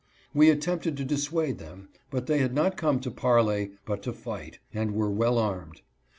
[0.33, 4.57] We attempted to dissuade them, but they had not come to parley but to fight,
[4.73, 5.81] and were well armed.